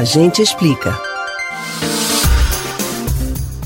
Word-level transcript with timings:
A 0.00 0.04
gente 0.04 0.40
explica. 0.40 0.98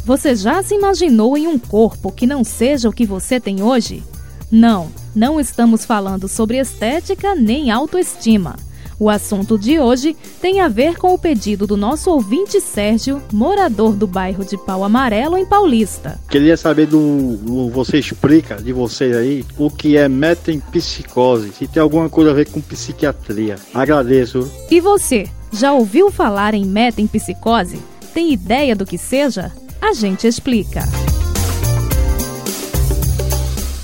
Você 0.04 0.34
já 0.34 0.60
se 0.64 0.74
imaginou 0.74 1.38
em 1.38 1.46
um 1.46 1.56
corpo 1.56 2.10
que 2.10 2.26
não 2.26 2.42
seja 2.42 2.88
o 2.88 2.92
que 2.92 3.06
você 3.06 3.38
tem 3.38 3.62
hoje? 3.62 4.02
Não, 4.50 4.90
não 5.14 5.38
estamos 5.38 5.84
falando 5.84 6.26
sobre 6.26 6.58
estética 6.58 7.36
nem 7.36 7.70
autoestima. 7.70 8.56
O 8.98 9.08
assunto 9.08 9.56
de 9.56 9.78
hoje 9.78 10.16
tem 10.40 10.60
a 10.60 10.66
ver 10.66 10.96
com 10.96 11.14
o 11.14 11.18
pedido 11.18 11.68
do 11.68 11.76
nosso 11.76 12.10
ouvinte 12.10 12.60
Sérgio, 12.60 13.22
morador 13.32 13.94
do 13.94 14.08
bairro 14.08 14.44
de 14.44 14.56
Pau 14.56 14.82
Amarelo, 14.82 15.38
em 15.38 15.46
Paulista. 15.46 16.20
Queria 16.28 16.56
saber 16.56 16.88
do, 16.88 17.36
do 17.36 17.70
você 17.70 17.98
explica 17.98 18.56
de 18.56 18.72
vocês 18.72 19.16
aí 19.16 19.44
o 19.56 19.70
que 19.70 19.96
é 19.96 20.08
metempsicose, 20.08 21.52
se 21.52 21.68
tem 21.68 21.80
alguma 21.80 22.08
coisa 22.08 22.32
a 22.32 22.34
ver 22.34 22.50
com 22.50 22.60
psiquiatria. 22.60 23.54
Agradeço. 23.72 24.50
E 24.68 24.80
você, 24.80 25.28
já 25.54 25.72
ouviu 25.72 26.10
falar 26.10 26.52
em 26.52 26.64
metempsicose? 26.64 27.80
Tem 28.12 28.32
ideia 28.32 28.74
do 28.74 28.84
que 28.84 28.98
seja? 28.98 29.52
A 29.80 29.92
gente 29.92 30.26
explica. 30.26 30.82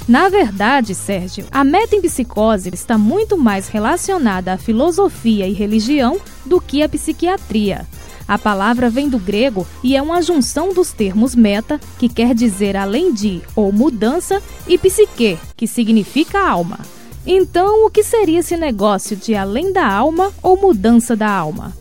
Na 0.08 0.28
verdade, 0.28 0.94
Sérgio, 0.94 1.46
a 1.52 1.62
metempsicose 1.62 2.70
está 2.72 2.98
muito 2.98 3.38
mais 3.38 3.68
relacionada 3.68 4.52
à 4.52 4.58
filosofia 4.58 5.46
e 5.46 5.52
religião 5.52 6.20
do 6.44 6.60
que 6.60 6.82
à 6.82 6.88
psiquiatria. 6.88 7.86
A 8.26 8.36
palavra 8.36 8.90
vem 8.90 9.08
do 9.08 9.18
grego 9.18 9.66
e 9.82 9.96
é 9.96 10.02
uma 10.02 10.22
junção 10.22 10.74
dos 10.74 10.92
termos 10.92 11.36
meta, 11.36 11.80
que 11.98 12.08
quer 12.08 12.34
dizer 12.34 12.76
além 12.76 13.12
de 13.12 13.40
ou 13.54 13.72
mudança, 13.72 14.42
e 14.66 14.76
psique, 14.76 15.38
que 15.56 15.66
significa 15.66 16.48
alma. 16.48 16.80
Então, 17.32 17.86
o 17.86 17.90
que 17.90 18.02
seria 18.02 18.40
esse 18.40 18.56
negócio 18.56 19.16
de 19.16 19.36
além 19.36 19.72
da 19.72 19.86
alma 19.86 20.32
ou 20.42 20.56
mudança 20.56 21.14
da 21.14 21.30
alma? 21.30 21.72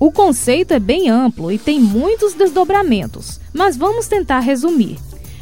O 0.00 0.10
conceito 0.10 0.74
é 0.74 0.80
bem 0.80 1.08
amplo 1.08 1.52
e 1.52 1.58
tem 1.58 1.78
muitos 1.78 2.34
desdobramentos, 2.34 3.38
mas 3.54 3.76
vamos 3.76 4.08
tentar 4.08 4.40
resumir. 4.40 4.98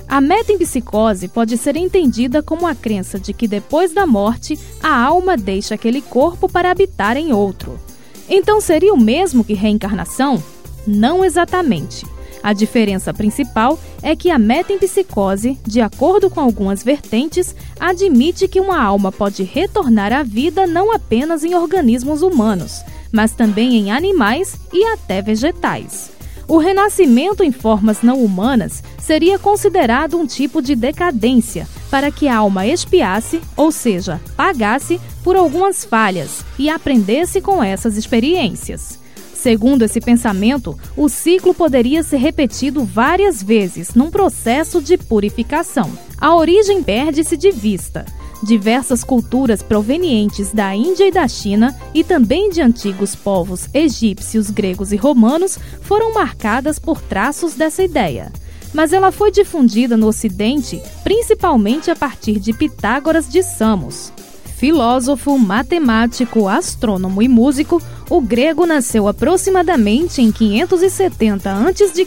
A 0.07 0.21
metempsicose 0.21 1.29
pode 1.29 1.57
ser 1.57 1.77
entendida 1.77 2.43
como 2.43 2.67
a 2.67 2.75
crença 2.75 3.19
de 3.19 3.33
que 3.33 3.49
depois 3.49 3.95
da 3.95 4.07
morte 4.07 4.59
a 4.83 4.95
alma 4.95 5.35
deixa 5.35 5.77
aquele 5.77 6.03
corpo 6.03 6.47
para 6.47 6.71
habitar 6.71 7.17
em 7.17 7.33
outro. 7.33 7.81
Então 8.29 8.61
seria 8.61 8.93
o 8.93 9.01
mesmo 9.01 9.43
que 9.43 9.55
reencarnação? 9.55 10.43
Não 10.87 11.25
exatamente. 11.25 12.05
A 12.45 12.53
diferença 12.53 13.15
principal 13.15 13.81
é 14.03 14.15
que 14.15 14.31
a 14.31 14.39
metempsicose, 14.39 15.59
de 15.67 15.81
acordo 15.81 16.29
com 16.29 16.41
algumas 16.41 16.83
vertentes, 16.83 17.57
admite 17.81 18.47
que 18.47 18.61
uma 18.61 18.79
alma 18.79 19.11
pode 19.11 19.43
retornar 19.43 20.13
à 20.13 20.23
vida 20.23 20.67
não 20.67 20.93
apenas 20.93 21.43
em 21.43 21.55
organismos 21.55 22.21
humanos, 22.21 22.85
mas 23.11 23.33
também 23.33 23.77
em 23.77 23.91
animais 23.91 24.59
e 24.75 24.85
até 24.85 25.23
vegetais. 25.23 26.13
O 26.47 26.59
renascimento 26.59 27.43
em 27.43 27.51
formas 27.51 28.03
não 28.03 28.23
humanas 28.23 28.85
seria 28.99 29.39
considerado 29.39 30.19
um 30.19 30.27
tipo 30.27 30.61
de 30.61 30.75
decadência, 30.75 31.67
para 31.91 32.11
que 32.11 32.29
a 32.29 32.37
alma 32.37 32.67
expiasse, 32.67 33.41
ou 33.57 33.73
seja, 33.73 34.21
pagasse 34.37 35.01
por 35.23 35.35
algumas 35.35 35.83
falhas 35.83 36.45
e 36.59 36.69
aprendesse 36.69 37.41
com 37.41 37.65
essas 37.65 37.97
experiências. 37.97 39.03
Segundo 39.45 39.83
esse 39.83 40.01
pensamento, 40.01 40.75
o 40.97 41.07
ciclo 41.07 41.53
poderia 41.53 42.03
ser 42.03 42.17
repetido 42.17 42.83
várias 42.83 43.43
vezes 43.43 43.95
num 43.95 44.11
processo 44.11 44.81
de 44.81 44.97
purificação. 44.97 45.93
A 46.19 46.35
origem 46.35 46.83
perde-se 46.83 47.37
de 47.37 47.51
vista. 47.51 48.07
Diversas 48.43 49.05
culturas 49.05 49.63
provenientes 49.63 50.51
da 50.51 50.75
Índia 50.75 51.09
e 51.09 51.13
da 51.13 51.29
China 51.29 51.79
e 51.93 52.03
também 52.03 52.49
de 52.49 52.63
antigos 52.63 53.15
povos 53.15 53.69
egípcios, 53.75 54.49
gregos 54.49 54.93
e 54.93 54.97
romanos 54.97 55.59
foram 55.83 56.15
marcadas 56.15 56.79
por 56.79 57.03
traços 57.03 57.53
dessa 57.53 57.83
ideia 57.83 58.33
mas 58.73 58.93
ela 58.93 59.13
foi 59.13 59.31
difundida 59.31 59.95
no 59.95 60.09
Ocidente 60.09 60.83
principalmente 61.05 61.91
a 61.91 61.95
partir 61.95 62.41
de 62.41 62.53
Pitágoras 62.53 63.29
de 63.29 63.41
Samos. 63.43 64.11
Filósofo, 64.57 65.39
matemático, 65.39 66.49
astrônomo 66.49 67.23
e 67.23 67.29
músico, 67.29 67.83
o 68.11 68.21
grego 68.21 68.67
nasceu 68.67 69.09
aproximadamente 69.09 70.21
em 70.21 70.31
570 70.31 71.51
a.C. 71.51 72.07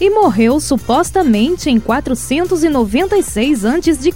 e 0.00 0.10
morreu 0.10 0.58
supostamente 0.60 1.68
em 1.68 1.78
496 1.78 3.64
a.C. 3.64 4.14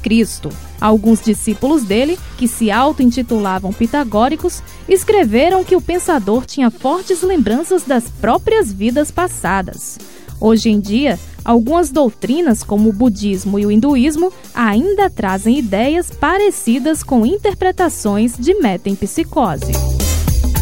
Alguns 0.81 1.21
discípulos 1.21 1.85
dele, 1.85 2.19
que 2.37 2.49
se 2.49 2.71
auto-intitulavam 2.71 3.73
pitagóricos, 3.73 4.63
escreveram 4.89 5.65
que 5.65 5.77
o 5.77 5.81
pensador 5.81 6.45
tinha 6.47 6.71
fortes 6.71 7.23
lembranças 7.23 7.85
das 7.85 8.05
próprias 8.05 8.73
vidas 8.73 9.11
passadas. 9.11 9.99
Hoje 10.41 10.69
em 10.69 10.81
dia, 10.81 11.19
algumas 11.45 11.91
doutrinas, 11.91 12.63
como 12.63 12.91
o 12.91 12.93
budismo 12.93 13.59
e 13.59 13.65
o 13.65 13.71
hinduísmo, 13.71 14.33
ainda 14.55 15.09
trazem 15.09 15.59
ideias 15.59 16.11
parecidas 16.11 17.03
com 17.03 17.25
interpretações 17.25 18.35
de 18.37 18.55
metempsicose. 18.55 19.73